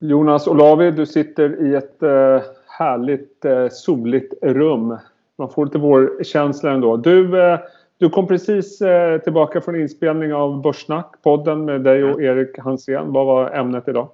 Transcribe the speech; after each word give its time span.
Jonas 0.00 0.46
Olavi, 0.46 0.90
du 0.90 1.06
sitter 1.06 1.66
i 1.66 1.74
ett 1.74 2.02
eh, 2.02 2.42
härligt 2.78 3.44
eh, 3.44 3.68
soligt 3.68 4.34
rum. 4.42 4.98
Man 5.38 5.50
får 5.50 5.66
lite 5.66 5.78
vårkänsla 5.78 6.70
ändå. 6.70 6.96
Du, 6.96 7.40
eh, 7.42 7.58
du 7.98 8.10
kom 8.10 8.26
precis 8.26 8.78
tillbaka 9.24 9.60
från 9.60 9.80
inspelning 9.80 10.34
av 10.34 10.62
Börssnack, 10.62 11.14
podden 11.22 11.64
med 11.64 11.80
dig 11.80 12.04
och 12.04 12.22
Erik 12.22 12.58
Hansén. 12.58 13.12
Vad 13.12 13.26
var 13.26 13.50
ämnet 13.50 13.88
idag? 13.88 14.08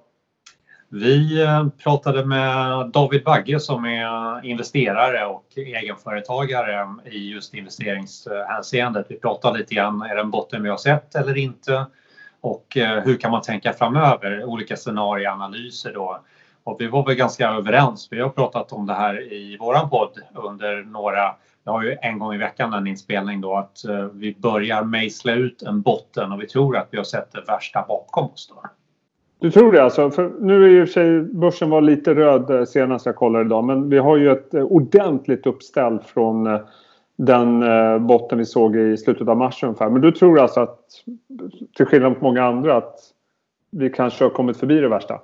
Vi 0.89 1.47
pratade 1.83 2.25
med 2.25 2.87
David 2.93 3.23
Bagge 3.23 3.59
som 3.59 3.85
är 3.85 4.45
investerare 4.45 5.25
och 5.25 5.45
egenföretagare 5.55 6.87
i 7.11 7.31
just 7.31 7.53
investeringshänseendet. 7.53 9.05
Vi 9.09 9.19
pratade 9.19 9.57
lite 9.57 9.75
grann, 9.75 10.01
är 10.01 10.15
det 10.15 10.21
en 10.21 10.31
botten 10.31 10.63
vi 10.63 10.69
har 10.69 10.77
sett 10.77 11.15
eller 11.15 11.37
inte? 11.37 11.85
Och 12.45 12.77
eh, 12.77 13.03
hur 13.03 13.17
kan 13.17 13.31
man 13.31 13.41
tänka 13.41 13.73
framöver? 13.73 14.43
Olika 14.45 14.75
scenarieanalyser 14.75 15.93
då. 15.93 16.19
Och 16.63 16.77
vi 16.79 16.87
var 16.87 17.05
väl 17.05 17.15
ganska 17.15 17.49
överens. 17.49 18.07
Vi 18.11 18.21
har 18.21 18.29
pratat 18.29 18.71
om 18.71 18.85
det 18.85 18.93
här 18.93 19.33
i 19.33 19.57
våran 19.57 19.89
podd 19.89 20.19
under 20.33 20.83
några, 20.83 21.35
vi 21.63 21.71
har 21.71 21.83
ju 21.83 21.97
en 22.01 22.19
gång 22.19 22.33
i 22.33 22.37
veckan 22.37 22.73
en 22.73 22.87
inspelning 22.87 23.41
då, 23.41 23.55
att 23.55 23.85
eh, 23.85 24.05
vi 24.13 24.35
börjar 24.39 24.83
mejsla 24.83 25.33
ut 25.33 25.61
en 25.61 25.81
botten 25.81 26.31
och 26.31 26.41
vi 26.41 26.47
tror 26.47 26.77
att 26.77 26.87
vi 26.91 26.97
har 26.97 27.03
sett 27.03 27.31
det 27.31 27.41
värsta 27.47 27.85
bakom 27.87 28.25
oss 28.25 28.53
då. 28.55 28.69
Du 29.39 29.51
tror 29.51 29.71
det 29.71 29.83
alltså? 29.83 30.09
För 30.09 30.31
nu 30.39 30.63
är 30.63 30.69
ju 30.69 30.85
för 30.85 30.93
sig 30.93 31.21
börsen 31.21 31.69
var 31.69 31.81
lite 31.81 32.15
röd 32.15 32.49
eh, 32.49 32.65
senast 32.65 33.05
jag 33.05 33.15
kollade 33.15 33.45
idag 33.45 33.63
men 33.63 33.89
vi 33.89 33.97
har 33.97 34.17
ju 34.17 34.31
ett 34.31 34.53
ordentligt 34.53 35.47
uppställ 35.47 35.99
från 35.99 36.47
den 37.15 37.63
eh, 37.63 37.99
botten 37.99 38.37
vi 38.37 38.45
såg 38.45 38.75
i 38.75 38.97
slutet 38.97 39.27
av 39.27 39.37
mars 39.37 39.63
ungefär. 39.63 39.89
Men 39.89 40.01
du 40.01 40.11
tror 40.11 40.39
alltså 40.39 40.59
att, 40.59 40.79
till 41.77 41.85
skillnad 41.85 42.11
mot 42.11 42.21
många 42.21 42.43
andra, 42.43 42.77
att 42.77 42.99
vi 43.71 43.89
kanske 43.89 44.23
har 44.23 44.29
kommit 44.29 44.57
förbi 44.57 44.79
det 44.79 44.87
värsta? 44.87 45.19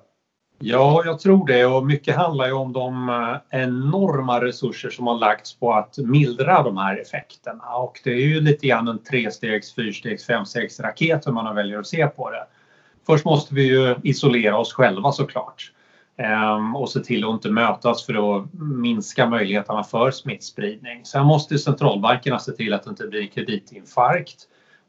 Ja, 0.63 1.01
jag 1.05 1.19
tror 1.19 1.47
det 1.47 1.65
och 1.65 1.85
mycket 1.85 2.15
handlar 2.15 2.45
ju 2.45 2.53
om 2.53 2.73
de 2.73 3.09
eh, 3.09 3.61
enorma 3.61 4.41
resurser 4.41 4.89
som 4.89 5.07
har 5.07 5.19
lagts 5.19 5.59
på 5.59 5.73
att 5.73 5.97
mildra 5.97 6.63
de 6.63 6.77
här 6.77 7.01
effekterna 7.01 7.75
och 7.75 8.01
det 8.03 8.11
är 8.11 8.27
ju 8.27 8.41
lite 8.41 8.67
grann 8.67 8.87
en 8.87 9.03
trestegs, 9.03 9.75
fyrstegs, 9.75 10.25
femstegs 10.25 10.79
raket 10.79 11.27
hur 11.27 11.31
man 11.31 11.55
väljer 11.55 11.79
att 11.79 11.87
se 11.87 12.07
på 12.07 12.31
det. 12.31 12.45
Först 13.05 13.25
måste 13.25 13.55
vi 13.55 13.67
ju 13.67 13.95
isolera 14.03 14.57
oss 14.57 14.73
själva 14.73 15.11
såklart. 15.11 15.71
Ehm, 16.23 16.75
och 16.75 16.89
se 16.89 16.99
till 16.99 17.25
att 17.25 17.33
inte 17.33 17.49
mötas 17.49 18.05
för 18.05 18.37
att 18.37 18.53
minska 18.53 19.29
möjligheterna 19.29 19.83
för 19.83 20.11
smittspridning. 20.11 21.05
Sen 21.05 21.25
måste 21.25 21.57
centralbankerna 21.57 22.39
se 22.39 22.51
till 22.51 22.73
att 22.73 22.83
det 22.83 22.89
inte 22.89 23.07
blir 23.07 23.27
kreditinfarkt 23.27 24.37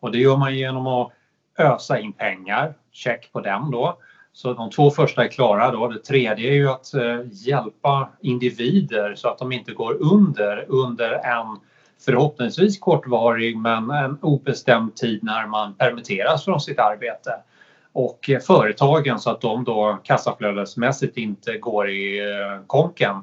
och 0.00 0.12
det 0.12 0.18
gör 0.18 0.36
man 0.36 0.54
genom 0.54 0.86
att 0.86 1.12
ösa 1.58 1.98
in 1.98 2.12
pengar, 2.12 2.74
check 2.92 3.32
på 3.32 3.40
den 3.40 3.70
då. 3.70 3.98
Så 4.32 4.52
de 4.54 4.70
två 4.70 4.90
första 4.90 5.24
är 5.24 5.28
klara 5.28 5.70
då. 5.70 5.88
Det 5.88 5.98
tredje 5.98 6.50
är 6.50 6.54
ju 6.54 6.68
att 6.68 6.94
eh, 6.94 7.20
hjälpa 7.30 8.08
individer 8.20 9.14
så 9.14 9.28
att 9.28 9.38
de 9.38 9.52
inte 9.52 9.72
går 9.72 10.02
under 10.02 10.64
under 10.68 11.12
en 11.12 11.58
förhoppningsvis 12.04 12.78
kortvarig 12.78 13.56
men 13.56 13.90
en 13.90 14.18
obestämd 14.22 14.96
tid 14.96 15.24
när 15.24 15.46
man 15.46 15.74
permitteras 15.74 16.44
från 16.44 16.60
sitt 16.60 16.78
arbete 16.78 17.30
och 17.92 18.30
eh, 18.30 18.40
företagen 18.40 19.18
så 19.18 19.30
att 19.30 19.40
de 19.40 19.64
då 19.64 19.98
kassaflödesmässigt 20.04 21.16
inte 21.16 21.58
går 21.58 21.90
i 21.90 22.18
eh, 22.18 22.66
konken. 22.66 23.16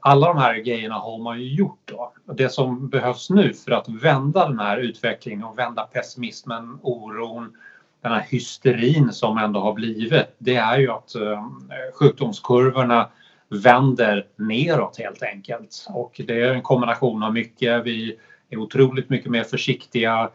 alla 0.00 0.26
de 0.26 0.38
här 0.38 0.54
grejerna 0.54 0.94
har 0.94 1.18
man 1.18 1.40
ju 1.40 1.54
gjort 1.54 1.80
då. 1.84 2.12
Det 2.34 2.48
som 2.48 2.88
behövs 2.88 3.30
nu 3.30 3.54
för 3.54 3.70
att 3.70 3.88
vända 3.88 4.48
den 4.48 4.58
här 4.58 4.76
utvecklingen 4.76 5.44
och 5.44 5.58
vända 5.58 5.82
pessimismen, 5.82 6.78
oron, 6.82 7.56
den 8.02 8.12
här 8.12 8.26
hysterin 8.28 9.12
som 9.12 9.38
ändå 9.38 9.60
har 9.60 9.72
blivit, 9.72 10.34
det 10.38 10.56
är 10.56 10.78
ju 10.78 10.90
att 10.90 11.14
eh, 11.14 11.42
sjukdomskurvorna 11.94 13.08
vänder 13.48 14.26
neråt 14.36 14.98
helt 14.98 15.22
enkelt. 15.22 15.86
Och 15.88 16.20
det 16.26 16.40
är 16.40 16.54
en 16.54 16.62
kombination 16.62 17.22
av 17.22 17.32
mycket. 17.32 17.84
Vi 17.84 18.18
är 18.50 18.56
otroligt 18.56 19.10
mycket 19.10 19.30
mer 19.30 19.44
försiktiga 19.44 20.30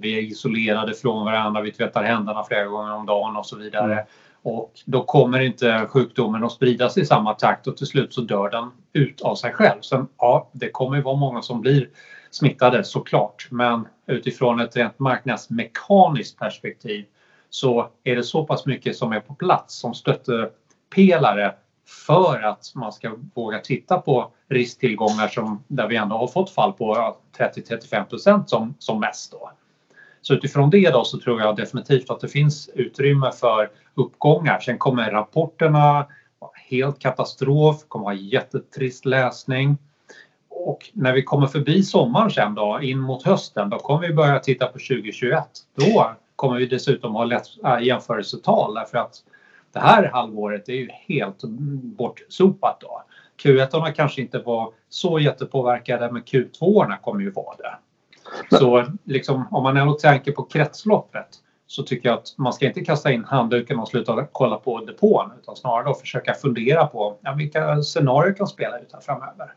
vi 0.00 0.18
är 0.18 0.22
isolerade 0.22 0.94
från 0.94 1.24
varandra, 1.24 1.60
vi 1.60 1.72
tvättar 1.72 2.02
händerna 2.02 2.44
flera 2.44 2.64
gånger 2.64 2.92
om 2.94 3.06
dagen 3.06 3.36
och 3.36 3.46
så 3.46 3.56
vidare. 3.56 3.92
Mm. 3.92 4.04
Och 4.42 4.72
då 4.84 5.04
kommer 5.04 5.40
inte 5.40 5.86
sjukdomen 5.88 6.44
att 6.44 6.52
spridas 6.52 6.98
i 6.98 7.06
samma 7.06 7.34
takt 7.34 7.66
och 7.66 7.76
till 7.76 7.86
slut 7.86 8.14
så 8.14 8.20
dör 8.20 8.50
den 8.50 8.70
ut 8.92 9.20
av 9.20 9.34
sig 9.34 9.52
själv. 9.52 9.80
Sen, 9.80 10.08
ja, 10.18 10.50
det 10.52 10.70
kommer 10.70 10.96
ju 10.96 11.02
vara 11.02 11.16
många 11.16 11.42
som 11.42 11.60
blir 11.60 11.88
smittade 12.30 12.84
såklart, 12.84 13.48
men 13.50 13.88
utifrån 14.06 14.60
ett 14.60 14.76
rent 14.76 14.98
marknadsmekaniskt 14.98 16.38
perspektiv 16.38 17.04
så 17.50 17.88
är 18.04 18.16
det 18.16 18.22
så 18.22 18.44
pass 18.44 18.66
mycket 18.66 18.96
som 18.96 19.12
är 19.12 19.20
på 19.20 19.34
plats 19.34 19.74
som 19.80 19.94
stöttepelare 19.94 21.54
för 21.86 22.42
att 22.42 22.72
man 22.74 22.92
ska 22.92 23.16
våga 23.34 23.58
titta 23.58 23.98
på 23.98 24.30
risktillgångar 24.48 25.28
som, 25.28 25.64
där 25.68 25.88
vi 25.88 25.96
ändå 25.96 26.16
har 26.16 26.26
fått 26.26 26.50
fall 26.50 26.72
på 26.72 27.16
30-35 27.38 28.04
procent 28.04 28.50
som, 28.50 28.74
som 28.78 29.00
mest. 29.00 29.32
Då. 29.32 29.50
Så 30.22 30.34
utifrån 30.34 30.70
det 30.70 30.90
då 30.90 31.04
så 31.04 31.18
tror 31.18 31.40
jag 31.40 31.56
definitivt 31.56 32.10
att 32.10 32.20
det 32.20 32.28
finns 32.28 32.70
utrymme 32.74 33.32
för 33.32 33.70
uppgångar. 33.94 34.60
Sen 34.60 34.78
kommer 34.78 35.10
rapporterna 35.10 36.06
helt 36.68 36.98
katastrof, 36.98 37.84
kommer 37.88 38.04
vara 38.04 38.14
jättetrist 38.14 39.04
läsning. 39.04 39.78
Och 40.48 40.90
när 40.92 41.12
vi 41.12 41.22
kommer 41.22 41.46
förbi 41.46 41.82
sommaren 41.82 42.30
sen 42.30 42.54
då, 42.54 42.80
in 42.82 42.98
mot 42.98 43.22
hösten, 43.22 43.70
då 43.70 43.78
kommer 43.78 44.08
vi 44.08 44.14
börja 44.14 44.38
titta 44.38 44.66
på 44.66 44.72
2021. 44.72 45.44
Då 45.74 46.10
kommer 46.36 46.58
vi 46.58 46.66
dessutom 46.66 47.14
ha 47.14 47.24
lätt 47.24 47.46
äh, 47.64 47.82
jämförelsetal 47.82 48.74
därför 48.74 48.98
att 48.98 49.14
det 49.72 49.80
här 49.80 50.10
halvåret 50.12 50.68
är 50.68 50.72
ju 50.72 50.88
helt 50.90 51.42
bortsopat 51.82 52.80
då. 52.80 53.02
Q1 53.42 53.92
kanske 53.92 54.20
inte 54.20 54.38
var 54.38 54.72
så 54.88 55.18
jättepåverkade 55.18 56.12
men 56.12 56.22
Q2 56.22 56.96
kommer 57.02 57.20
ju 57.20 57.30
vara 57.30 57.56
det. 57.56 57.78
Så 58.56 58.86
liksom, 59.04 59.46
om 59.50 59.62
man 59.62 59.76
ändå 59.76 59.92
tänker 59.92 60.32
på 60.32 60.42
kretsloppet 60.42 61.28
så 61.66 61.82
tycker 61.82 62.08
jag 62.08 62.18
att 62.18 62.34
man 62.38 62.52
ska 62.52 62.66
inte 62.66 62.84
kasta 62.84 63.12
in 63.12 63.24
handduken 63.24 63.78
och 63.78 63.88
sluta 63.88 64.26
kolla 64.32 64.56
på 64.56 64.84
depån 64.84 65.30
utan 65.42 65.56
snarare 65.56 65.84
då 65.84 65.94
försöka 65.94 66.34
fundera 66.34 66.86
på 66.86 67.16
ja, 67.20 67.32
vilka 67.32 67.82
scenarier 67.82 68.34
kan 68.34 68.46
spela 68.46 68.78
ut 68.78 68.92
här 68.92 69.00
framöver. 69.00 69.54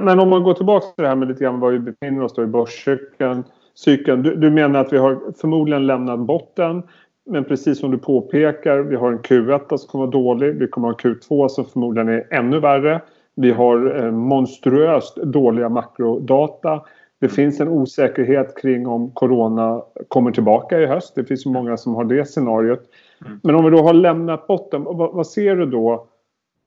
Men 0.00 0.20
om 0.20 0.28
man 0.28 0.42
går 0.42 0.54
tillbaka 0.54 0.86
till 0.86 1.02
det 1.02 1.08
här 1.08 1.16
med 1.16 1.28
lite 1.28 1.44
grann 1.44 1.60
var 1.60 1.70
vi 1.70 1.78
befinner 1.78 2.22
oss 2.22 2.34
då 2.34 2.42
i 2.42 2.46
börscykeln. 2.46 3.44
Cykeln. 3.74 4.22
Du, 4.22 4.36
du 4.36 4.50
menar 4.50 4.80
att 4.80 4.92
vi 4.92 4.98
har 4.98 5.32
förmodligen 5.40 5.86
lämnat 5.86 6.18
botten. 6.18 6.82
Men 7.28 7.44
precis 7.44 7.78
som 7.78 7.90
du 7.90 7.98
påpekar, 7.98 8.78
vi 8.78 8.96
har 8.96 9.12
en 9.12 9.18
Q1 9.18 9.76
som 9.76 9.88
kommer 9.88 10.06
vara 10.06 10.10
dålig. 10.10 10.54
Vi 10.54 10.68
kommer 10.68 10.88
ha 10.88 10.94
en 10.94 11.14
Q2 11.14 11.48
som 11.48 11.64
förmodligen 11.64 12.08
är 12.08 12.26
ännu 12.30 12.60
värre. 12.60 13.00
Vi 13.34 13.50
har 13.50 14.04
eh, 14.04 14.10
monstruöst 14.10 15.16
dåliga 15.16 15.68
makrodata. 15.68 16.82
Det 17.20 17.28
finns 17.28 17.60
en 17.60 17.68
osäkerhet 17.68 18.62
kring 18.62 18.86
om 18.86 19.10
corona 19.10 19.82
kommer 20.08 20.30
tillbaka 20.30 20.80
i 20.80 20.86
höst. 20.86 21.14
Det 21.14 21.24
finns 21.24 21.46
många 21.46 21.76
som 21.76 21.94
har 21.94 22.04
det 22.04 22.24
scenariot. 22.24 22.80
Mm. 23.26 23.40
Men 23.42 23.54
om 23.54 23.64
vi 23.64 23.70
då 23.70 23.82
har 23.82 23.92
lämnat 23.92 24.46
botten, 24.46 24.84
vad, 24.84 25.14
vad 25.14 25.26
ser 25.26 25.56
du 25.56 25.66
då? 25.66 26.06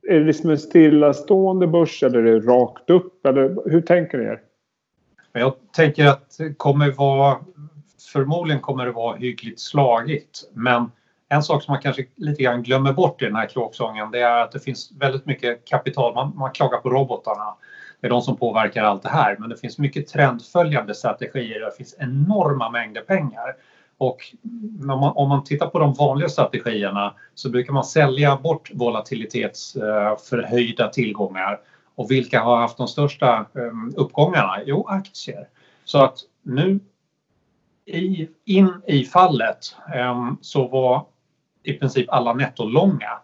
Är 0.08 0.20
det 0.20 0.26
liksom 0.26 0.50
en 0.50 0.58
stillastående 0.58 1.68
börs 1.68 2.04
eller 2.04 2.20
är 2.20 2.24
det 2.24 2.40
rakt 2.40 2.90
upp? 2.90 3.26
Eller 3.26 3.70
hur 3.70 3.82
tänker 3.82 4.18
ni 4.18 4.24
er? 4.24 4.42
Jag 5.34 5.54
tänker 5.76 6.08
att 6.08 6.38
det 6.38 6.54
kommer 6.54 6.92
vara 6.92 7.38
förmodligen 8.14 8.62
kommer 8.62 8.86
det 8.86 8.92
vara 8.92 9.18
hyggligt 9.18 9.60
slagigt. 9.60 10.44
Men 10.54 10.92
en 11.30 11.44
sak 11.44 11.64
som 11.64 11.72
man 11.72 11.82
kanske 11.82 12.06
lite 12.16 12.44
grann 12.44 12.64
glömmer 12.64 12.94
bort 12.94 13.22
i 13.22 13.26
den 13.26 13.36
här 13.36 13.48
kråksången 13.48 14.12
det 14.12 14.20
är 14.20 14.42
att 14.42 14.52
det 14.52 14.60
finns 14.60 14.92
väldigt 15.00 15.26
mycket 15.26 15.66
kapital. 15.66 16.16
Man, 16.16 16.34
man 16.36 16.52
klagar 16.52 16.78
på 16.78 16.90
robotarna. 16.90 17.56
Det 18.02 18.08
är 18.08 18.12
de 18.12 18.22
som 18.22 18.38
påverkar 18.38 18.84
allt 18.84 19.04
det 19.04 19.10
här. 19.10 19.36
Men 19.40 19.50
det 19.50 19.58
finns 19.58 19.78
mycket 19.78 20.08
trendföljande 20.08 20.94
strategier. 20.94 21.60
Det 21.60 21.72
finns 21.78 21.96
enorma 22.00 22.70
mängder 22.70 23.02
pengar. 23.02 23.56
Och 23.98 24.18
om 24.82 25.00
man, 25.00 25.14
om 25.16 25.30
man 25.30 25.44
tittar 25.44 25.68
på 25.68 25.80
de 25.80 25.94
vanliga 25.94 26.30
strategierna 26.30 27.14
så 27.36 27.50
brukar 27.50 27.74
man 27.74 27.84
sälja 27.84 28.36
bort 28.36 28.72
volatilitetsförhöjda 28.74 30.86
eh, 30.86 30.92
tillgångar. 30.92 31.60
Och 31.96 32.12
vilka 32.12 32.42
har 32.42 32.58
haft 32.58 32.78
de 32.78 32.88
största 32.88 33.38
eh, 33.38 33.72
uppgångarna? 33.96 34.58
Jo, 34.66 34.86
aktier. 34.88 35.48
Så 35.86 36.04
att 36.04 36.18
nu 36.44 36.80
i, 37.92 38.30
in 38.46 38.82
i 38.88 39.04
fallet 39.04 39.76
ehm, 39.96 40.38
så 40.42 40.68
var 40.68 41.06
i 41.64 41.74
princip 41.74 42.10
alla 42.10 42.34
nettolånga. 42.34 43.20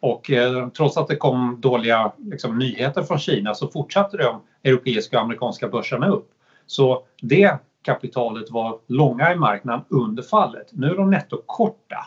Och 0.00 0.30
eh, 0.30 0.68
trots 0.68 0.96
att 0.96 1.08
det 1.08 1.16
kom 1.16 1.60
dåliga 1.60 2.12
liksom, 2.18 2.58
nyheter 2.58 3.02
från 3.02 3.18
Kina 3.18 3.54
så 3.54 3.68
fortsatte 3.68 4.16
de 4.16 4.42
europeiska 4.64 5.16
och 5.16 5.22
amerikanska 5.22 5.68
börserna 5.68 6.08
upp. 6.08 6.30
Så 6.66 7.02
det 7.22 7.58
kapitalet 7.82 8.50
var 8.50 8.78
långa 8.86 9.32
i 9.32 9.36
marknaden 9.36 9.84
under 9.88 10.22
fallet. 10.22 10.68
Nu 10.72 10.86
är 10.86 10.94
de 10.94 11.10
nettokorta. 11.10 12.06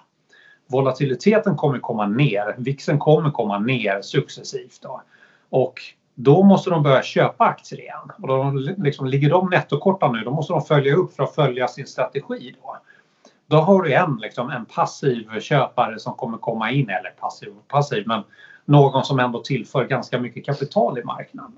Volatiliteten 0.67 1.55
kommer 1.55 1.79
komma 1.79 2.07
ner, 2.07 2.55
VIXen 2.57 2.99
kommer 2.99 3.31
komma 3.31 3.59
ner 3.59 4.01
successivt. 4.01 4.79
Då. 4.81 5.01
Och 5.49 5.81
då 6.23 6.43
måste 6.43 6.69
de 6.69 6.83
börja 6.83 7.03
köpa 7.03 7.45
aktier 7.45 7.79
igen. 7.79 8.11
Och 8.21 8.27
då 8.27 8.51
liksom, 8.77 9.07
ligger 9.07 9.29
de 9.29 9.49
nettokorta 9.49 10.11
nu, 10.11 10.23
då 10.23 10.31
måste 10.31 10.53
de 10.53 10.61
följa 10.61 10.95
upp 10.95 11.13
för 11.15 11.23
att 11.23 11.35
följa 11.35 11.67
sin 11.67 11.87
strategi. 11.87 12.55
Då. 12.61 12.77
Då 13.47 13.57
har 13.57 13.81
du 13.81 13.93
en, 13.93 14.17
liksom, 14.21 14.49
en 14.49 14.65
passiv 14.65 15.39
köpare 15.39 15.99
som 15.99 16.13
kommer 16.13 16.37
komma 16.37 16.71
in, 16.71 16.89
eller 16.89 17.09
passiv 17.09 17.49
och 17.49 17.67
passiv, 17.67 18.03
men 18.07 18.23
någon 18.65 19.05
som 19.05 19.19
ändå 19.19 19.41
tillför 19.41 19.85
ganska 19.85 20.19
mycket 20.19 20.45
kapital 20.45 20.99
i 20.99 21.03
marknaden. 21.03 21.53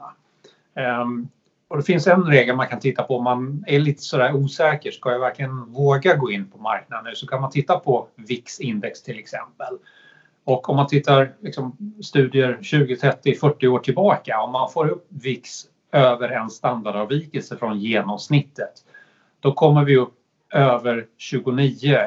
Um, 1.01 1.30
och 1.68 1.77
det 1.77 1.83
finns 1.83 2.07
en 2.07 2.24
regel 2.24 2.56
man 2.56 2.68
kan 2.68 2.80
titta 2.80 3.04
på 3.04 3.18
om 3.18 3.24
man 3.24 3.63
är 3.68 3.80
lite 3.80 4.01
sådär 4.01 4.36
osäker. 4.36 4.92
Ska 4.92 5.12
jag 5.12 5.19
verkligen 5.19 5.74
våga 5.74 6.15
gå 6.15 6.31
in 6.31 6.50
på 6.50 6.57
marknaden 6.57 7.06
nu? 7.06 7.15
Så 7.15 7.27
kan 7.27 7.42
man 7.42 7.51
titta 7.51 7.80
på 7.80 8.07
VIX-index 8.15 9.04
till 9.04 9.19
exempel. 9.19 9.77
Och 10.45 10.69
om 10.69 10.75
man 10.75 10.88
tittar 10.88 11.34
liksom, 11.42 11.78
studier 12.04 12.60
20, 12.62 12.95
30, 12.95 13.36
40 13.36 13.68
år 13.68 13.80
tillbaka. 13.80 14.40
Om 14.42 14.51
man 14.51 14.72
får 14.72 14.88
upp 14.88 15.07
VIX 15.10 15.66
över 15.92 16.30
en 16.30 16.50
standardavvikelse 16.50 17.57
från 17.57 17.80
genomsnittet. 17.80 18.74
Då 19.40 19.54
kommer 19.54 19.84
vi 19.84 19.98
upp 19.98 20.13
över 20.54 21.06
29 21.18 22.00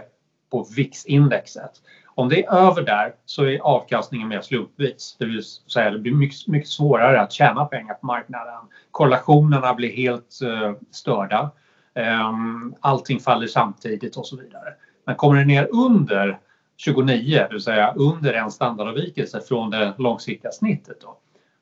på 0.50 0.66
VIX-indexet. 0.76 1.70
Om 2.14 2.28
det 2.28 2.44
är 2.44 2.54
över 2.54 2.82
där 2.82 3.14
så 3.24 3.44
är 3.44 3.58
avkastningen 3.58 4.28
mer 4.28 4.40
slumpvis. 4.40 5.16
Det 5.18 5.24
vill 5.24 5.42
säga 5.44 5.90
det 5.90 5.98
blir 5.98 6.12
mycket, 6.12 6.46
mycket 6.48 6.68
svårare 6.68 7.20
att 7.20 7.32
tjäna 7.32 7.64
pengar 7.64 7.94
på 7.94 8.06
marknaden. 8.06 8.60
Korrelationerna 8.90 9.74
blir 9.74 9.92
helt 9.92 10.38
uh, 10.42 10.72
störda. 10.90 11.50
Um, 11.94 12.74
allting 12.80 13.20
faller 13.20 13.46
samtidigt 13.46 14.16
och 14.16 14.26
så 14.26 14.36
vidare. 14.36 14.74
Men 15.04 15.14
kommer 15.14 15.38
det 15.38 15.44
ner 15.44 15.68
under 15.72 16.38
29, 16.76 17.38
det 17.38 17.48
vill 17.52 17.60
säga 17.60 17.92
under 17.96 18.32
en 18.32 18.50
standardavvikelse 18.50 19.40
från 19.40 19.70
det 19.70 19.94
långsiktiga 19.98 20.52
snittet 20.52 21.00
då, 21.00 21.16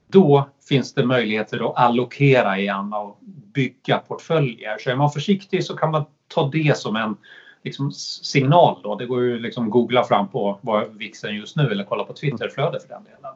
då 0.06 0.48
finns 0.68 0.94
det 0.94 1.06
möjligheter 1.06 1.70
att 1.70 1.76
allokera 1.76 2.58
igen 2.58 2.92
och 2.92 3.18
bygga 3.54 3.98
portföljer. 3.98 4.78
Så 4.78 4.90
är 4.90 4.96
man 4.96 5.10
försiktig 5.10 5.64
så 5.64 5.76
kan 5.76 5.90
man 5.90 6.04
ta 6.28 6.48
det 6.48 6.78
som 6.78 6.96
en 6.96 7.16
liksom, 7.62 7.92
signal. 8.22 8.80
Då. 8.82 8.94
Det 8.94 9.06
går 9.06 9.22
ju 9.22 9.38
liksom 9.38 9.70
googla 9.70 10.04
fram 10.04 10.28
på 10.28 10.58
vad 10.60 10.96
VIXen 10.96 11.34
just 11.34 11.56
nu 11.56 11.70
eller 11.70 11.84
kolla 11.84 12.04
på 12.04 12.12
Twitterflöde 12.12 12.80
för 12.80 12.88
den 12.88 13.04
delen. 13.04 13.34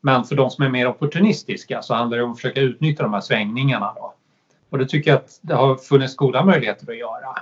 Men 0.00 0.24
för 0.24 0.36
de 0.36 0.50
som 0.50 0.64
är 0.64 0.68
mer 0.68 0.86
opportunistiska 0.86 1.82
så 1.82 1.94
handlar 1.94 2.18
det 2.18 2.24
om 2.24 2.30
att 2.30 2.36
försöka 2.36 2.60
utnyttja 2.60 3.02
de 3.02 3.12
här 3.12 3.20
svängningarna. 3.20 3.92
Då. 3.96 4.14
Och 4.70 4.78
det 4.78 4.86
tycker 4.86 5.10
jag 5.10 5.18
att 5.18 5.38
det 5.42 5.54
har 5.54 5.76
funnits 5.76 6.16
goda 6.16 6.44
möjligheter 6.44 6.92
att 6.92 6.98
göra. 6.98 7.38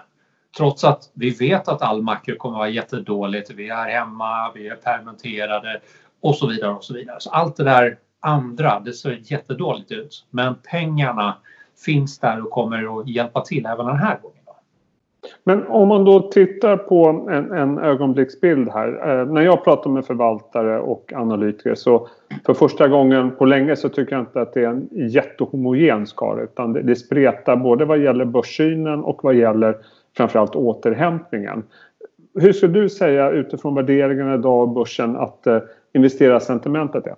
Trots 0.56 0.84
att 0.84 1.10
vi 1.14 1.30
vet 1.30 1.68
att 1.68 1.82
all 1.82 2.02
makro 2.02 2.36
kommer 2.36 2.56
att 2.56 2.58
vara 2.58 2.68
jättedåligt. 2.68 3.50
Vi 3.50 3.68
är 3.68 3.88
hemma, 3.88 4.52
vi 4.54 4.68
är 4.68 4.76
permitterade 4.76 5.80
och 6.20 6.36
så 6.36 6.46
vidare 6.46 6.74
och 6.74 6.84
så 6.84 6.94
vidare. 6.94 7.16
Så 7.20 7.30
allt 7.30 7.56
det 7.56 7.64
där 7.64 7.98
andra, 8.20 8.80
det 8.80 8.92
ser 8.92 9.18
jättedåligt 9.22 9.92
ut. 9.92 10.26
Men 10.30 10.54
pengarna 10.70 11.34
finns 11.84 12.18
där 12.18 12.44
och 12.44 12.50
kommer 12.50 13.00
att 13.00 13.08
hjälpa 13.08 13.40
till 13.40 13.66
även 13.66 13.86
den 13.86 13.96
här 13.96 14.18
gången. 14.22 14.36
Men 15.44 15.66
om 15.66 15.88
man 15.88 16.04
då 16.04 16.20
tittar 16.20 16.76
på 16.76 17.06
en, 17.30 17.52
en 17.52 17.78
ögonblicksbild 17.78 18.70
här. 18.70 19.20
Eh, 19.20 19.26
när 19.26 19.42
jag 19.42 19.64
pratar 19.64 19.90
med 19.90 20.04
förvaltare 20.04 20.80
och 20.80 21.12
analytiker 21.16 21.74
så 21.74 22.08
för 22.46 22.54
första 22.54 22.88
gången 22.88 23.30
på 23.36 23.44
länge 23.44 23.76
så 23.76 23.88
tycker 23.88 24.12
jag 24.12 24.22
inte 24.22 24.40
att 24.40 24.54
det 24.54 24.60
är 24.60 24.68
en 24.68 24.88
jättehomogen 24.92 26.06
skara 26.06 26.42
utan 26.42 26.72
det, 26.72 26.82
det 26.82 26.96
spretar 26.96 27.56
både 27.56 27.84
vad 27.84 27.98
gäller 27.98 28.24
börssynen 28.24 29.04
och 29.04 29.24
vad 29.24 29.34
gäller 29.34 29.76
framförallt 30.16 30.54
återhämtningen. 30.54 31.64
Hur 32.34 32.52
skulle 32.52 32.80
du 32.80 32.88
säga 32.88 33.30
utifrån 33.30 33.74
värderingarna 33.74 34.34
idag 34.34 34.60
av 34.60 34.74
börsen 34.74 35.16
att 35.16 35.46
eh, 35.46 35.58
investerarsentimentet 35.94 37.06
är? 37.06 37.14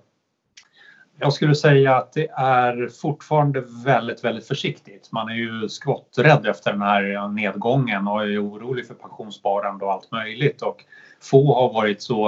Jag 1.19 1.33
skulle 1.33 1.55
säga 1.55 1.97
att 1.97 2.13
det 2.13 2.29
är 2.37 2.89
fortfarande 3.03 3.65
väldigt, 3.85 4.25
väldigt 4.25 4.47
försiktigt. 4.47 5.13
Man 5.13 5.29
är 5.29 5.35
ju 5.35 5.69
skotträdd 5.69 6.47
efter 6.47 6.73
den 6.73 6.83
här 6.83 7.29
nedgången 7.29 8.09
och 8.09 8.23
är 8.23 8.45
orolig 8.45 8.87
för 8.87 8.95
pensionssparande 8.95 9.85
och 9.85 9.93
allt 9.93 10.13
möjligt 10.13 10.63
och 10.63 10.85
få 11.21 11.55
har 11.55 11.73
varit 11.73 12.03
så 12.03 12.27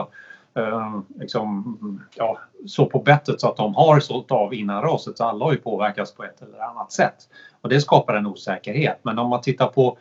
eh, 0.55 0.99
liksom, 1.19 1.79
ja, 2.15 2.39
så 2.67 2.87
på 2.87 2.99
bettet 2.99 3.41
så 3.41 3.49
att 3.49 3.57
de 3.57 3.75
har 3.75 4.01
sålt 4.01 4.31
av 4.31 4.55
innan 4.55 4.83
raset. 4.83 5.19
Så 5.19 5.25
alla 5.25 5.45
har 5.45 5.53
ju 5.53 5.59
påverkats 5.59 6.15
på 6.15 6.25
ett 6.25 6.43
eller 6.43 6.59
annat 6.59 6.93
sätt. 6.93 7.17
Och 7.61 7.69
det 7.69 7.81
skapar 7.81 8.15
en 8.15 8.27
osäkerhet. 8.27 8.99
Men 9.03 9.19
om 9.19 9.29
man 9.29 9.41
tittar 9.41 9.67
på 9.67 9.99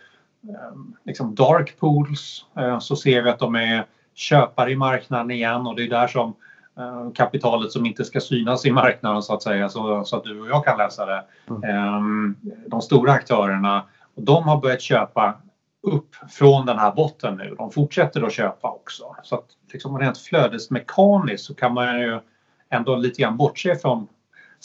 liksom 1.05 1.35
dark 1.35 1.79
pools 1.79 2.45
eh, 2.57 2.79
så 2.79 2.95
ser 2.95 3.21
vi 3.21 3.29
att 3.29 3.39
de 3.39 3.55
är 3.55 3.85
köpare 4.13 4.71
i 4.71 4.75
marknaden 4.75 5.31
igen 5.31 5.67
och 5.67 5.75
det 5.75 5.83
är 5.83 5.89
där 5.89 6.07
som 6.07 6.33
Eh, 6.77 7.11
kapitalet 7.13 7.71
som 7.71 7.85
inte 7.85 8.05
ska 8.05 8.19
synas 8.19 8.65
i 8.65 8.71
marknaden 8.71 9.21
så 9.21 9.33
att 9.33 9.43
säga 9.43 9.69
så, 9.69 10.03
så 10.03 10.15
att 10.15 10.23
du 10.23 10.41
och 10.41 10.49
jag 10.49 10.65
kan 10.65 10.77
läsa 10.77 11.05
det. 11.05 11.23
Mm. 11.49 11.63
Ehm, 11.63 12.35
de 12.67 12.81
stora 12.81 13.11
aktörerna, 13.11 13.83
de 14.15 14.43
har 14.43 14.61
börjat 14.61 14.81
köpa 14.81 15.33
upp 15.81 16.15
från 16.29 16.65
den 16.65 16.77
här 16.77 16.91
botten 16.95 17.37
nu. 17.37 17.55
De 17.57 17.71
fortsätter 17.71 18.21
att 18.21 18.33
köpa 18.33 18.71
också. 18.71 19.15
Så 19.23 19.35
att 19.35 19.45
liksom 19.73 19.99
rent 19.99 20.17
flödesmekaniskt 20.17 21.45
så 21.45 21.53
kan 21.53 21.73
man 21.73 21.99
ju 21.99 22.19
ändå 22.69 22.95
lite 22.95 23.21
grann 23.21 23.37
bortse 23.37 23.75
från 23.75 24.07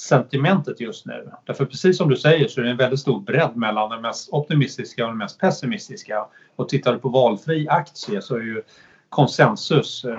sentimentet 0.01 0.81
just 0.81 1.07
nu. 1.07 1.31
Därför 1.45 1.65
precis 1.65 1.99
som 1.99 2.09
du 2.09 2.17
säger 2.17 2.49
så 2.49 2.61
är 2.61 2.65
det 2.65 2.71
en 2.71 2.77
väldigt 2.77 3.01
stor 3.01 3.21
bredd 3.21 3.57
mellan 3.57 3.91
den 3.91 4.03
mest 4.03 4.33
optimistiska 4.33 5.05
och 5.05 5.11
den 5.11 5.19
mest 5.19 5.41
pessimistiska. 5.41 6.27
Och 6.57 6.69
tittar 6.69 6.93
du 6.93 6.99
på 6.99 7.09
valfri 7.09 7.69
aktie 7.69 8.23
så 8.23 8.37
är 8.37 8.41
ju 8.41 8.63
konsensus. 9.09 10.05
Eh, 10.05 10.19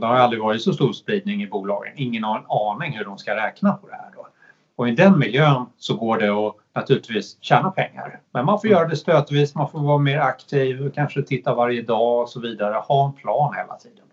det 0.00 0.06
har 0.06 0.14
aldrig 0.14 0.42
varit 0.42 0.62
så 0.62 0.72
stor 0.72 0.92
spridning 0.92 1.42
i 1.42 1.46
bolagen. 1.46 1.92
Ingen 1.96 2.24
har 2.24 2.38
en 2.38 2.44
aning 2.48 2.98
hur 2.98 3.04
de 3.04 3.18
ska 3.18 3.36
räkna 3.36 3.72
på 3.72 3.88
det 3.88 3.94
här. 3.94 4.10
Då. 4.16 4.26
Och 4.76 4.88
i 4.88 4.92
den 4.92 5.18
miljön 5.18 5.66
så 5.76 5.96
går 5.96 6.18
det 6.18 6.28
att 6.28 6.54
naturligtvis 6.74 7.36
tjäna 7.40 7.70
pengar. 7.70 8.20
Men 8.32 8.44
man 8.44 8.60
får 8.60 8.70
göra 8.70 8.88
det 8.88 8.96
stötvis, 8.96 9.54
man 9.54 9.70
får 9.70 9.80
vara 9.80 9.98
mer 9.98 10.18
aktiv, 10.18 10.90
kanske 10.94 11.22
titta 11.22 11.54
varje 11.54 11.82
dag 11.82 12.22
och 12.22 12.28
så 12.28 12.40
vidare. 12.40 12.74
Ha 12.74 13.06
en 13.06 13.12
plan 13.12 13.54
hela 13.56 13.76
tiden. 13.76 14.04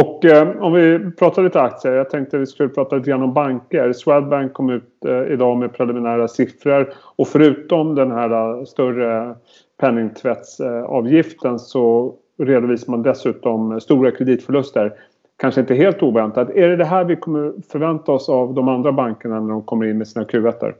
Och 0.00 0.24
eh, 0.24 0.62
om 0.62 0.72
vi 0.72 1.10
pratar 1.18 1.42
lite 1.42 1.60
aktier. 1.60 1.92
Jag 1.92 2.10
tänkte 2.10 2.38
vi 2.38 2.46
skulle 2.46 2.68
prata 2.68 2.96
lite 2.96 3.10
grann 3.10 3.22
om 3.22 3.34
banker. 3.34 3.92
Swedbank 3.92 4.52
kom 4.52 4.70
ut 4.70 5.04
eh, 5.06 5.32
idag 5.32 5.58
med 5.58 5.72
preliminära 5.72 6.28
siffror. 6.28 6.92
Och 7.16 7.28
förutom 7.28 7.94
den 7.94 8.10
här 8.10 8.30
eh, 8.30 8.64
större 8.64 9.34
penningtvättsavgiften 9.80 11.58
så 11.58 12.14
redovisar 12.38 12.90
man 12.90 13.02
dessutom 13.02 13.80
stora 13.80 14.10
kreditförluster. 14.10 14.92
Kanske 15.36 15.60
inte 15.60 15.74
helt 15.74 16.02
oväntat. 16.02 16.50
Är 16.50 16.68
det 16.68 16.76
det 16.76 16.84
här 16.84 17.04
vi 17.04 17.16
kommer 17.16 17.52
förvänta 17.72 18.12
oss 18.12 18.28
av 18.28 18.54
de 18.54 18.68
andra 18.68 18.92
bankerna 18.92 19.40
när 19.40 19.52
de 19.52 19.62
kommer 19.62 19.86
in 19.86 19.98
med 19.98 20.08
sina 20.08 20.24
Q1? 20.24 20.72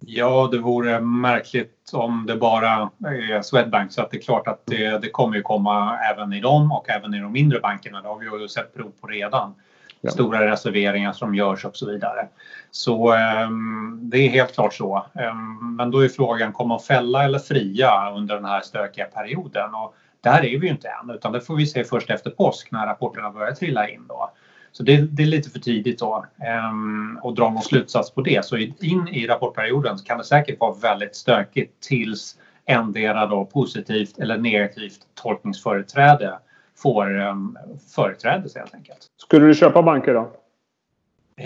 Ja, 0.00 0.48
det 0.52 0.58
vore 0.58 1.00
märkligt 1.00 1.90
om 1.92 2.26
det 2.26 2.36
bara 2.36 2.90
är 3.04 3.42
Swedbank 3.42 3.92
så 3.92 4.02
att 4.02 4.10
det 4.10 4.16
är 4.16 4.22
klart 4.22 4.48
att 4.48 4.62
det, 4.64 4.98
det 4.98 5.10
kommer 5.10 5.36
ju 5.36 5.42
komma 5.42 5.98
även 5.98 6.32
i 6.32 6.40
dem 6.40 6.72
och 6.72 6.90
även 6.90 7.14
i 7.14 7.20
de 7.20 7.32
mindre 7.32 7.60
bankerna. 7.60 8.02
Det 8.02 8.08
har 8.08 8.18
vi 8.18 8.42
ju 8.42 8.48
sett 8.48 8.74
prov 8.74 8.92
på 9.00 9.06
redan. 9.06 9.54
Ja. 10.00 10.10
Stora 10.10 10.50
reserveringar 10.50 11.12
som 11.12 11.34
görs 11.34 11.64
och 11.64 11.76
så 11.76 11.86
vidare. 11.86 12.28
Så 12.70 13.14
um, 13.14 14.00
det 14.02 14.18
är 14.18 14.28
helt 14.28 14.54
klart 14.54 14.74
så. 14.74 15.06
Um, 15.14 15.76
men 15.76 15.90
då 15.90 16.04
är 16.04 16.08
frågan, 16.08 16.52
kommer 16.52 16.68
man 16.68 16.80
fälla 16.80 17.24
eller 17.24 17.38
fria 17.38 18.12
under 18.16 18.34
den 18.34 18.44
här 18.44 18.60
stökiga 18.60 19.04
perioden? 19.04 19.74
Och 19.74 19.94
där 20.20 20.38
är 20.38 20.58
vi 20.58 20.66
ju 20.66 20.68
inte 20.68 20.88
än 20.88 21.10
utan 21.10 21.32
det 21.32 21.40
får 21.40 21.56
vi 21.56 21.66
se 21.66 21.84
först 21.84 22.10
efter 22.10 22.30
påsk 22.30 22.70
när 22.70 22.86
rapporterna 22.86 23.30
börjar 23.30 23.52
trilla 23.52 23.88
in 23.88 24.06
då. 24.08 24.30
Så 24.72 24.82
det, 24.82 24.96
det 24.96 25.22
är 25.22 25.26
lite 25.26 25.50
för 25.50 25.58
tidigt 25.58 25.98
då 25.98 26.26
um, 26.72 27.20
att 27.24 27.36
dra 27.36 27.50
någon 27.50 27.62
slutsats 27.62 28.14
på 28.14 28.20
det. 28.20 28.44
Så 28.44 28.56
in 28.56 29.08
i 29.08 29.26
rapportperioden 29.26 29.98
så 29.98 30.04
kan 30.04 30.18
det 30.18 30.24
säkert 30.24 30.60
vara 30.60 30.74
väldigt 30.74 31.16
stökigt 31.16 31.80
tills 31.88 32.38
endera 32.66 33.26
då 33.26 33.44
positivt 33.44 34.18
eller 34.18 34.38
negativt 34.38 35.00
tolkningsföreträde 35.14 36.38
får 36.76 37.18
um, 37.18 37.58
företräde 37.94 38.48
helt 38.54 38.74
enkelt. 38.74 38.98
Skulle 39.16 39.46
du 39.46 39.54
köpa 39.54 39.82
banker 39.82 40.14
då? 40.14 40.32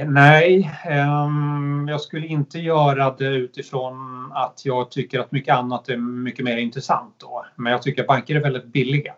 Nej, 0.06 0.70
ehm, 0.84 1.86
jag 1.88 2.00
skulle 2.00 2.26
inte 2.26 2.58
göra 2.58 3.14
det 3.18 3.26
utifrån 3.26 3.94
att 4.34 4.60
jag 4.64 4.90
tycker 4.90 5.20
att 5.20 5.32
mycket 5.32 5.54
annat 5.54 5.88
är 5.88 5.96
mycket 5.96 6.44
mer 6.44 6.56
intressant 6.56 7.14
då. 7.18 7.46
Men 7.56 7.72
jag 7.72 7.82
tycker 7.82 8.02
att 8.02 8.08
banker 8.08 8.36
är 8.36 8.40
väldigt 8.40 8.66
billiga. 8.66 9.14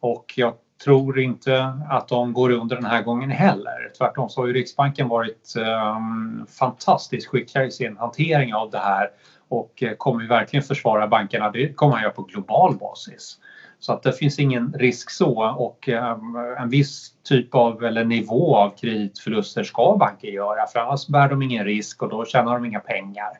Och 0.00 0.32
jag 0.36 0.54
tror 0.84 1.20
inte 1.20 1.72
att 1.90 2.08
de 2.08 2.32
går 2.32 2.50
under 2.50 2.76
den 2.76 2.84
här 2.84 3.02
gången 3.02 3.30
heller. 3.30 3.92
Tvärtom 3.98 4.28
så 4.28 4.40
har 4.40 4.46
ju 4.46 4.52
Riksbanken 4.52 5.08
varit 5.08 5.54
um, 5.96 6.46
fantastiskt 6.58 7.28
skickliga 7.28 7.64
i 7.64 7.70
sin 7.70 7.96
hantering 7.96 8.54
av 8.54 8.70
det 8.70 8.78
här 8.78 9.10
och 9.48 9.82
eh, 9.82 9.94
kommer 9.94 10.22
ju 10.22 10.28
verkligen 10.28 10.62
försvara 10.62 11.06
bankerna. 11.06 11.50
Det 11.50 11.72
kommer 11.72 11.92
man 11.92 12.02
göra 12.02 12.12
på 12.12 12.22
global 12.22 12.76
basis. 12.76 13.38
Så 13.78 13.92
att 13.92 14.02
det 14.02 14.12
finns 14.12 14.38
ingen 14.38 14.72
risk 14.72 15.10
så 15.10 15.44
och 15.44 15.88
ehm, 15.88 16.36
en 16.58 16.68
viss 16.68 17.12
typ 17.22 17.54
av 17.54 17.84
eller 17.84 18.04
nivå 18.04 18.56
av 18.56 18.76
kreditförluster 18.76 19.62
ska 19.62 19.96
banker 19.96 20.28
göra 20.28 20.66
för 20.66 20.80
annars 20.80 21.06
bär 21.06 21.28
de 21.28 21.42
ingen 21.42 21.64
risk 21.64 22.02
och 22.02 22.08
då 22.08 22.24
tjänar 22.24 22.54
de 22.54 22.64
inga 22.64 22.80
pengar. 22.80 23.30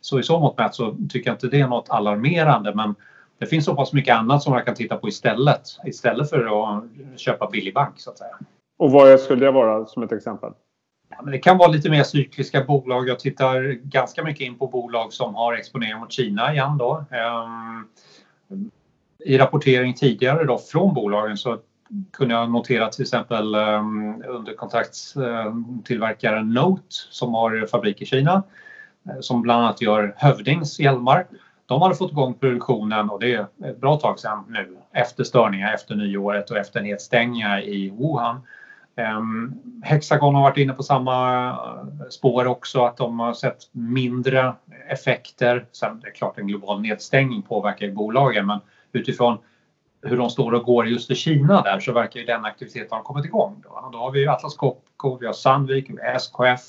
Så 0.00 0.20
i 0.20 0.22
så 0.22 0.40
mått 0.40 0.58
mätt 0.58 0.74
så 0.74 0.96
tycker 1.08 1.30
jag 1.30 1.34
inte 1.34 1.46
det 1.46 1.60
är 1.60 1.66
något 1.66 1.90
alarmerande 1.90 2.74
men 2.74 2.94
det 3.40 3.46
finns 3.46 3.64
så 3.64 3.74
pass 3.74 3.92
mycket 3.92 4.16
annat 4.16 4.42
som 4.42 4.52
man 4.52 4.64
kan 4.64 4.74
titta 4.74 4.96
på 4.96 5.08
istället 5.08 5.62
istället 5.86 6.30
för 6.30 6.74
att 6.74 6.84
köpa 7.20 7.50
billig 7.50 7.74
bank 7.74 7.94
så 7.96 8.10
att 8.10 8.18
säga. 8.18 8.38
Och 8.78 8.92
vad 8.92 9.20
skulle 9.20 9.46
det 9.46 9.52
vara 9.52 9.86
som 9.86 10.02
ett 10.02 10.12
exempel? 10.12 10.52
Ja, 11.10 11.16
men 11.22 11.32
det 11.32 11.38
kan 11.38 11.58
vara 11.58 11.68
lite 11.68 11.90
mer 11.90 12.02
cykliska 12.02 12.64
bolag. 12.64 13.08
Jag 13.08 13.18
tittar 13.18 13.62
ganska 13.72 14.24
mycket 14.24 14.46
in 14.46 14.58
på 14.58 14.66
bolag 14.66 15.12
som 15.12 15.34
har 15.34 15.54
exponering 15.54 16.00
mot 16.00 16.12
Kina 16.12 16.52
igen 16.52 16.78
då. 16.78 17.04
Um, 17.10 17.88
I 19.18 19.38
rapportering 19.38 19.94
tidigare 19.94 20.44
då 20.44 20.58
från 20.58 20.94
bolagen 20.94 21.36
så 21.36 21.58
kunde 22.12 22.34
jag 22.34 22.50
notera 22.50 22.88
till 22.88 23.02
exempel 23.02 23.54
um, 23.54 24.24
underkontraktstillverkaren 24.28 26.54
Note 26.54 26.82
som 26.88 27.34
har 27.34 27.66
fabrik 27.66 28.02
i 28.02 28.06
Kina 28.06 28.42
som 29.20 29.42
bland 29.42 29.64
annat 29.64 29.82
gör 29.82 30.14
Hövdings 30.16 30.80
hjälmar. 30.80 31.26
De 31.70 31.82
hade 31.82 31.94
fått 31.94 32.10
igång 32.10 32.34
produktionen 32.34 33.10
och 33.10 33.20
det 33.20 33.34
är 33.34 33.46
ett 33.64 33.80
bra 33.80 33.96
tag 33.96 34.18
sedan 34.18 34.44
nu 34.48 34.76
efter 34.92 35.24
störningar 35.24 35.74
efter 35.74 35.94
nyåret 35.94 36.50
och 36.50 36.56
efter 36.56 36.80
nedstängningar 36.80 37.60
i 37.60 37.90
Wuhan. 37.90 38.40
Ehm, 38.96 39.54
Hexagon 39.82 40.34
har 40.34 40.42
varit 40.42 40.56
inne 40.56 40.72
på 40.72 40.82
samma 40.82 41.48
eh, 41.48 42.08
spår 42.10 42.46
också 42.46 42.84
att 42.84 42.96
de 42.96 43.20
har 43.20 43.32
sett 43.32 43.58
mindre 43.72 44.54
effekter. 44.88 45.66
Sen 45.72 46.00
det 46.00 46.08
är 46.08 46.12
klart 46.12 46.38
en 46.38 46.46
global 46.46 46.80
nedstängning 46.80 47.42
påverkar 47.42 47.86
ju 47.86 47.92
bolagen 47.92 48.46
men 48.46 48.58
utifrån 48.92 49.38
hur 50.02 50.16
de 50.16 50.30
står 50.30 50.52
och 50.52 50.64
går 50.64 50.86
just 50.86 51.10
i 51.10 51.14
Kina 51.14 51.62
där 51.62 51.80
så 51.80 51.92
verkar 51.92 52.20
ju 52.20 52.26
den 52.26 52.44
aktiviteten 52.44 52.96
ha 52.96 53.02
kommit 53.02 53.24
igång. 53.24 53.62
Då, 53.62 53.90
då 53.92 53.98
har 53.98 54.10
vi 54.10 54.26
Atlas 54.26 54.56
Copco, 54.56 55.18
vi 55.20 55.26
har 55.26 55.32
Sandvik, 55.32 55.90
vi 55.90 56.02
har 56.02 56.14
SKF 56.14 56.60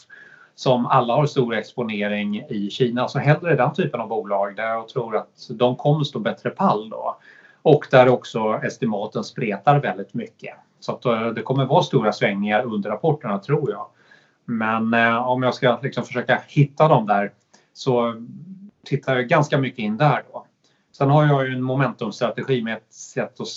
som 0.55 0.85
alla 0.85 1.15
har 1.15 1.25
stor 1.25 1.55
exponering 1.55 2.45
i 2.49 2.69
Kina. 2.69 3.07
Så 3.07 3.19
hellre 3.19 3.55
den 3.55 3.73
typen 3.73 4.01
av 4.01 4.07
bolag 4.07 4.55
där 4.55 4.69
jag 4.69 4.87
tror 4.87 5.17
att 5.17 5.47
de 5.49 5.75
kommer 5.75 6.03
stå 6.03 6.19
bättre 6.19 6.49
pall 6.49 6.89
då. 6.89 7.17
Och 7.61 7.87
där 7.91 8.09
också 8.09 8.59
estimaten 8.63 9.23
spretar 9.23 9.79
väldigt 9.79 10.13
mycket. 10.13 10.55
Så 10.79 10.91
att 10.91 11.05
eh, 11.05 11.27
det 11.27 11.41
kommer 11.41 11.65
vara 11.65 11.83
stora 11.83 12.11
svängningar 12.11 12.65
under 12.65 12.89
rapporterna 12.89 13.39
tror 13.39 13.71
jag. 13.71 13.87
Men 14.45 14.93
eh, 14.93 15.27
om 15.27 15.43
jag 15.43 15.53
ska 15.53 15.79
liksom 15.81 16.03
försöka 16.03 16.41
hitta 16.47 16.87
dem 16.87 17.05
där 17.05 17.31
så 17.73 18.25
tittar 18.85 19.15
jag 19.15 19.27
ganska 19.27 19.57
mycket 19.57 19.79
in 19.79 19.97
där 19.97 20.23
då. 20.33 20.45
Sen 20.91 21.09
har 21.09 21.25
jag 21.25 21.47
ju 21.47 21.53
en 21.53 21.63
momentumstrategi 21.63 22.61
med 22.61 22.77
ett 22.77 22.93
sätt 22.93 23.41
att, 23.41 23.47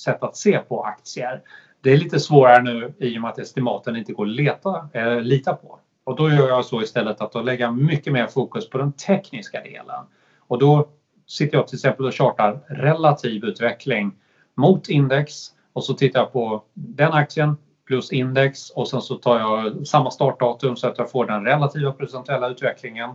sätt 0.00 0.22
att 0.22 0.36
se 0.36 0.58
på 0.58 0.82
aktier. 0.82 1.42
Det 1.80 1.92
är 1.92 1.96
lite 1.96 2.20
svårare 2.20 2.62
nu 2.62 2.94
i 2.98 3.18
och 3.18 3.22
med 3.22 3.30
att 3.30 3.38
estimaten 3.38 3.96
inte 3.96 4.12
går 4.12 4.26
att 4.26 4.32
leta, 4.32 4.88
eh, 4.92 5.20
lita 5.20 5.54
på. 5.54 5.78
Och 6.06 6.16
då 6.16 6.30
gör 6.30 6.48
jag 6.48 6.64
så 6.64 6.82
istället 6.82 7.20
att 7.20 7.32
då 7.32 7.42
lägga 7.42 7.70
mycket 7.70 8.12
mer 8.12 8.26
fokus 8.26 8.70
på 8.70 8.78
den 8.78 8.92
tekniska 8.92 9.62
delen. 9.62 10.04
Och 10.38 10.58
då 10.58 10.88
sitter 11.26 11.56
jag 11.56 11.68
till 11.68 11.76
exempel 11.76 12.06
och 12.06 12.14
chartar 12.14 12.60
relativ 12.66 13.44
utveckling 13.44 14.12
mot 14.54 14.88
index 14.88 15.50
och 15.72 15.84
så 15.84 15.94
tittar 15.94 16.20
jag 16.20 16.32
på 16.32 16.62
den 16.74 17.12
aktien 17.12 17.56
plus 17.86 18.12
index 18.12 18.70
och 18.70 18.88
sen 18.88 19.02
så 19.02 19.14
tar 19.14 19.38
jag 19.38 19.86
samma 19.86 20.10
startdatum 20.10 20.76
så 20.76 20.88
att 20.88 20.98
jag 20.98 21.10
får 21.10 21.26
den 21.26 21.44
relativa 21.44 21.92
procentuella 21.92 22.48
utvecklingen. 22.48 23.10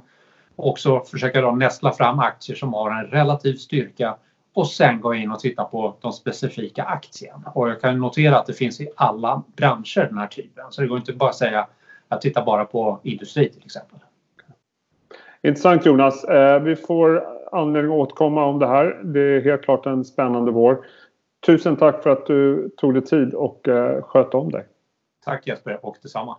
Och 0.55 0.79
så 0.79 0.99
försöker 0.99 1.41
jag 1.41 1.57
nästla 1.57 1.91
fram 1.91 2.19
aktier 2.19 2.55
som 2.55 2.73
har 2.73 2.91
en 2.91 3.05
relativ 3.05 3.55
styrka 3.55 4.17
och 4.53 4.67
sen 4.67 5.01
gå 5.01 5.13
in 5.15 5.31
och 5.31 5.39
titta 5.39 5.63
på 5.63 5.97
de 6.01 6.11
specifika 6.11 6.83
aktierna. 6.83 7.51
Och 7.55 7.69
jag 7.69 7.81
kan 7.81 7.99
notera 7.99 8.39
att 8.39 8.45
det 8.45 8.53
finns 8.53 8.81
i 8.81 8.89
alla 8.95 9.43
branscher 9.55 10.07
den 10.07 10.17
här 10.17 10.27
typen. 10.27 10.65
Så 10.69 10.81
det 10.81 10.87
går 10.87 10.97
inte 10.97 11.13
bara 11.13 11.29
att 11.29 11.35
säga 11.35 11.67
jag 12.11 12.21
tittar 12.21 12.45
bara 12.45 12.65
på 12.65 12.99
industri 13.03 13.49
till 13.49 13.65
exempel. 13.65 13.99
Intressant 15.43 15.85
Jonas. 15.85 16.23
Eh, 16.23 16.61
vi 16.61 16.75
får 16.75 17.23
anledning 17.51 17.91
att 17.91 17.97
återkomma 17.97 18.45
om 18.45 18.59
det 18.59 18.67
här. 18.67 19.01
Det 19.03 19.19
är 19.19 19.41
helt 19.41 19.61
klart 19.61 19.85
en 19.85 20.05
spännande 20.05 20.51
vår. 20.51 20.85
Tusen 21.45 21.75
tack 21.75 22.03
för 22.03 22.09
att 22.09 22.25
du 22.25 22.69
tog 22.77 22.93
dig 22.93 23.05
tid 23.05 23.33
och 23.33 23.67
eh, 23.67 24.01
sköt 24.01 24.33
om 24.33 24.51
dig. 24.51 24.67
Tack 25.25 25.47
Jesper 25.47 25.85
och 25.85 25.97
detsamma. 26.01 26.37